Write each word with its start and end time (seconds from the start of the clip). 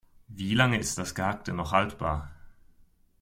Wie 0.29 0.55
lange 0.55 0.79
ist 0.79 0.97
das 0.97 1.13
Gehackte 1.13 1.53
noch 1.53 1.73
haltbar? 1.73 2.31